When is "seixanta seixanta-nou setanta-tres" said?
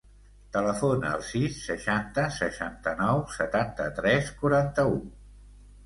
1.67-4.35